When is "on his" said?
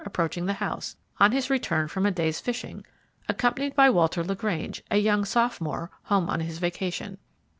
1.19-1.51, 6.27-6.57